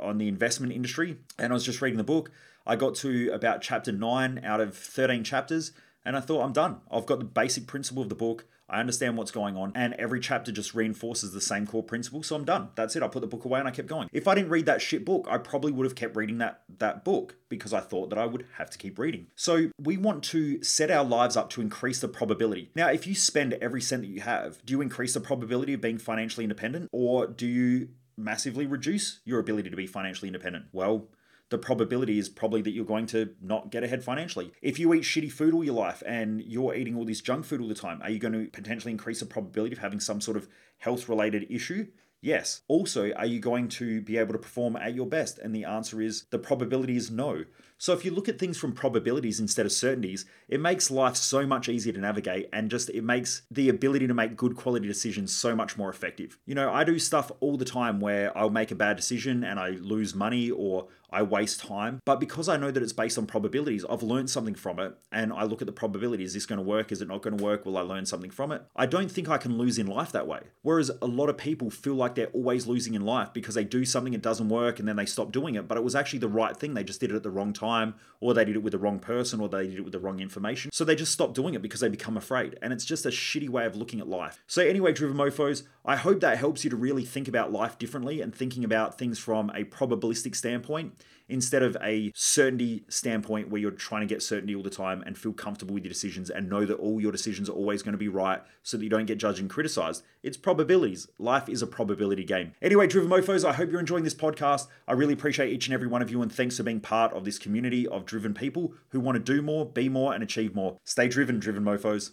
on 0.00 0.18
the 0.18 0.28
investment 0.28 0.72
industry, 0.72 1.18
and 1.38 1.52
I 1.52 1.54
was 1.54 1.64
just 1.64 1.82
reading 1.82 1.98
the 1.98 2.04
book. 2.04 2.30
I 2.66 2.76
got 2.76 2.94
to 2.96 3.30
about 3.32 3.60
chapter 3.60 3.90
9 3.90 4.40
out 4.44 4.60
of 4.60 4.76
13 4.76 5.24
chapters, 5.24 5.72
and 6.04 6.16
I 6.16 6.20
thought, 6.20 6.42
I'm 6.42 6.52
done. 6.52 6.80
I've 6.90 7.06
got 7.06 7.18
the 7.18 7.24
basic 7.24 7.66
principle 7.66 8.02
of 8.02 8.08
the 8.08 8.14
book. 8.14 8.46
I 8.68 8.80
understand 8.80 9.18
what's 9.18 9.30
going 9.30 9.54
on, 9.54 9.72
and 9.74 9.92
every 9.94 10.18
chapter 10.18 10.50
just 10.50 10.74
reinforces 10.74 11.32
the 11.32 11.42
same 11.42 11.66
core 11.66 11.82
principle, 11.82 12.22
so 12.22 12.36
I'm 12.36 12.44
done. 12.44 12.70
That's 12.74 12.96
it. 12.96 13.02
I 13.02 13.08
put 13.08 13.20
the 13.20 13.26
book 13.26 13.44
away 13.44 13.58
and 13.58 13.68
I 13.68 13.70
kept 13.70 13.88
going. 13.88 14.08
If 14.12 14.26
I 14.26 14.34
didn't 14.34 14.48
read 14.48 14.64
that 14.64 14.80
shit 14.80 15.04
book, 15.04 15.26
I 15.28 15.36
probably 15.36 15.72
would 15.72 15.84
have 15.84 15.94
kept 15.94 16.16
reading 16.16 16.38
that, 16.38 16.62
that 16.78 17.04
book 17.04 17.36
because 17.50 17.74
I 17.74 17.80
thought 17.80 18.08
that 18.08 18.18
I 18.18 18.24
would 18.24 18.46
have 18.56 18.70
to 18.70 18.78
keep 18.78 18.98
reading. 18.98 19.26
So 19.36 19.68
we 19.78 19.98
want 19.98 20.24
to 20.24 20.62
set 20.62 20.90
our 20.90 21.04
lives 21.04 21.36
up 21.36 21.50
to 21.50 21.60
increase 21.60 22.00
the 22.00 22.08
probability. 22.08 22.70
Now, 22.74 22.88
if 22.88 23.06
you 23.06 23.14
spend 23.14 23.52
every 23.54 23.82
cent 23.82 24.02
that 24.02 24.08
you 24.08 24.22
have, 24.22 24.64
do 24.64 24.72
you 24.72 24.80
increase 24.80 25.12
the 25.12 25.20
probability 25.20 25.74
of 25.74 25.82
being 25.82 25.98
financially 25.98 26.44
independent, 26.44 26.88
or 26.92 27.26
do 27.26 27.46
you 27.46 27.88
massively 28.16 28.66
reduce 28.66 29.20
your 29.26 29.38
ability 29.38 29.68
to 29.68 29.76
be 29.76 29.86
financially 29.86 30.28
independent? 30.28 30.66
Well, 30.72 31.08
the 31.52 31.58
probability 31.58 32.18
is 32.18 32.28
probably 32.28 32.62
that 32.62 32.72
you're 32.72 32.84
going 32.84 33.06
to 33.06 33.30
not 33.40 33.70
get 33.70 33.84
ahead 33.84 34.02
financially. 34.02 34.52
If 34.60 34.80
you 34.80 34.92
eat 34.94 35.04
shitty 35.04 35.30
food 35.30 35.54
all 35.54 35.62
your 35.62 35.74
life 35.74 36.02
and 36.04 36.42
you're 36.42 36.74
eating 36.74 36.96
all 36.96 37.04
this 37.04 37.20
junk 37.20 37.44
food 37.44 37.60
all 37.60 37.68
the 37.68 37.74
time, 37.74 38.02
are 38.02 38.10
you 38.10 38.18
going 38.18 38.32
to 38.32 38.50
potentially 38.50 38.90
increase 38.90 39.20
the 39.20 39.26
probability 39.26 39.74
of 39.74 39.78
having 39.78 40.00
some 40.00 40.20
sort 40.20 40.36
of 40.36 40.48
health 40.78 41.08
related 41.08 41.46
issue? 41.48 41.86
Yes. 42.22 42.62
Also, 42.68 43.12
are 43.12 43.26
you 43.26 43.40
going 43.40 43.68
to 43.68 44.00
be 44.00 44.16
able 44.16 44.32
to 44.32 44.38
perform 44.38 44.76
at 44.76 44.94
your 44.94 45.06
best? 45.06 45.38
And 45.38 45.54
the 45.54 45.64
answer 45.64 46.00
is 46.00 46.24
the 46.30 46.38
probability 46.38 46.96
is 46.96 47.10
no. 47.10 47.44
So 47.82 47.92
if 47.92 48.04
you 48.04 48.12
look 48.12 48.28
at 48.28 48.38
things 48.38 48.58
from 48.58 48.74
probabilities 48.74 49.40
instead 49.40 49.66
of 49.66 49.72
certainties, 49.72 50.24
it 50.48 50.60
makes 50.60 50.88
life 50.88 51.16
so 51.16 51.44
much 51.44 51.68
easier 51.68 51.92
to 51.92 51.98
navigate 51.98 52.48
and 52.52 52.70
just 52.70 52.88
it 52.90 53.02
makes 53.02 53.42
the 53.50 53.68
ability 53.70 54.06
to 54.06 54.14
make 54.14 54.36
good 54.36 54.54
quality 54.54 54.86
decisions 54.86 55.34
so 55.34 55.56
much 55.56 55.76
more 55.76 55.90
effective. 55.90 56.38
You 56.46 56.54
know, 56.54 56.72
I 56.72 56.84
do 56.84 57.00
stuff 57.00 57.32
all 57.40 57.56
the 57.56 57.64
time 57.64 57.98
where 57.98 58.38
I'll 58.38 58.50
make 58.50 58.70
a 58.70 58.76
bad 58.76 58.94
decision 58.96 59.42
and 59.42 59.58
I 59.58 59.70
lose 59.70 60.14
money 60.14 60.48
or 60.48 60.86
I 61.12 61.22
waste 61.22 61.60
time. 61.60 62.00
But 62.04 62.20
because 62.20 62.48
I 62.48 62.56
know 62.56 62.70
that 62.70 62.82
it's 62.82 62.92
based 62.92 63.18
on 63.18 63.26
probabilities, 63.26 63.84
I've 63.88 64.02
learned 64.02 64.30
something 64.30 64.54
from 64.54 64.78
it 64.78 64.96
and 65.12 65.32
I 65.32 65.44
look 65.44 65.60
at 65.60 65.66
the 65.66 65.72
probability. 65.72 66.24
Is 66.24 66.32
this 66.32 66.46
going 66.46 66.58
to 66.58 66.64
work? 66.64 66.90
Is 66.90 67.02
it 67.02 67.08
not 67.08 67.20
going 67.20 67.36
to 67.36 67.44
work? 67.44 67.66
Will 67.66 67.76
I 67.76 67.82
learn 67.82 68.06
something 68.06 68.30
from 68.30 68.50
it? 68.50 68.62
I 68.74 68.86
don't 68.86 69.10
think 69.10 69.28
I 69.28 69.36
can 69.36 69.58
lose 69.58 69.78
in 69.78 69.86
life 69.86 70.10
that 70.12 70.26
way. 70.26 70.40
Whereas 70.62 70.90
a 71.02 71.06
lot 71.06 71.28
of 71.28 71.36
people 71.36 71.70
feel 71.70 71.94
like 71.94 72.14
they're 72.14 72.28
always 72.28 72.66
losing 72.66 72.94
in 72.94 73.04
life 73.04 73.32
because 73.34 73.54
they 73.54 73.64
do 73.64 73.84
something, 73.84 74.14
it 74.14 74.22
doesn't 74.22 74.48
work, 74.48 74.78
and 74.78 74.88
then 74.88 74.96
they 74.96 75.04
stop 75.04 75.32
doing 75.32 75.54
it. 75.54 75.68
But 75.68 75.76
it 75.76 75.84
was 75.84 75.94
actually 75.94 76.20
the 76.20 76.28
right 76.28 76.56
thing. 76.56 76.72
They 76.72 76.84
just 76.84 77.00
did 77.00 77.10
it 77.10 77.16
at 77.16 77.22
the 77.22 77.30
wrong 77.30 77.52
time, 77.72 77.94
or 78.20 78.34
they 78.34 78.44
did 78.44 78.56
it 78.56 78.62
with 78.62 78.72
the 78.72 78.78
wrong 78.78 78.98
person, 78.98 79.40
or 79.40 79.48
they 79.48 79.66
did 79.66 79.78
it 79.78 79.82
with 79.82 79.92
the 79.92 79.98
wrong 79.98 80.20
information. 80.20 80.70
So 80.72 80.84
they 80.84 80.94
just 80.94 81.12
stop 81.12 81.34
doing 81.34 81.54
it 81.54 81.62
because 81.62 81.80
they 81.80 81.88
become 81.88 82.16
afraid. 82.16 82.58
And 82.62 82.72
it's 82.72 82.84
just 82.84 83.06
a 83.06 83.10
shitty 83.10 83.48
way 83.48 83.66
of 83.66 83.76
looking 83.76 84.00
at 84.00 84.08
life. 84.08 84.42
So, 84.46 84.62
anyway, 84.62 84.92
Driven 84.92 85.16
Mofos, 85.16 85.64
I 85.84 85.96
hope 85.96 86.20
that 86.20 86.38
helps 86.38 86.64
you 86.64 86.70
to 86.70 86.76
really 86.76 87.04
think 87.04 87.28
about 87.28 87.52
life 87.52 87.78
differently 87.78 88.20
and 88.20 88.34
thinking 88.34 88.64
about 88.64 88.98
things 88.98 89.18
from 89.18 89.50
a 89.50 89.64
probabilistic 89.64 90.36
standpoint 90.36 90.94
instead 91.28 91.62
of 91.62 91.76
a 91.82 92.12
certainty 92.14 92.84
standpoint 92.88 93.48
where 93.48 93.60
you're 93.60 93.70
trying 93.70 94.00
to 94.00 94.12
get 94.12 94.22
certainty 94.22 94.54
all 94.54 94.62
the 94.62 94.70
time 94.70 95.02
and 95.06 95.16
feel 95.16 95.32
comfortable 95.32 95.74
with 95.74 95.84
your 95.84 95.92
decisions 95.92 96.30
and 96.30 96.48
know 96.48 96.64
that 96.64 96.74
all 96.74 97.00
your 97.00 97.12
decisions 97.12 97.48
are 97.48 97.54
always 97.54 97.82
going 97.82 97.92
to 97.92 97.98
be 97.98 98.08
right 98.08 98.42
so 98.62 98.76
that 98.76 98.84
you 98.84 98.90
don't 98.90 99.06
get 99.06 99.18
judged 99.18 99.40
and 99.40 99.50
criticized. 99.50 100.02
It's 100.22 100.36
probabilities. 100.36 101.08
Life 101.18 101.48
is 101.48 101.62
a 101.62 101.66
probability 101.66 102.24
game. 102.24 102.52
Anyway, 102.60 102.86
Driven 102.86 103.10
Mofos, 103.10 103.44
I 103.44 103.52
hope 103.52 103.70
you're 103.70 103.80
enjoying 103.80 104.04
this 104.04 104.14
podcast. 104.14 104.68
I 104.86 104.92
really 104.92 105.14
appreciate 105.14 105.52
each 105.52 105.66
and 105.66 105.74
every 105.74 105.88
one 105.88 106.02
of 106.02 106.10
you 106.10 106.22
and 106.22 106.32
thanks 106.32 106.56
for 106.56 106.62
being 106.62 106.80
part 106.80 107.12
of 107.12 107.24
this 107.24 107.38
community 107.38 107.86
of 107.88 108.04
driven 108.04 108.34
people 108.34 108.74
who 108.90 109.00
want 109.00 109.16
to 109.16 109.32
do 109.32 109.42
more, 109.42 109.66
be 109.66 109.88
more, 109.88 110.14
and 110.14 110.22
achieve 110.22 110.54
more. 110.54 110.78
Stay 110.84 111.08
driven, 111.08 111.38
Driven 111.38 111.64
Mofos. 111.64 112.12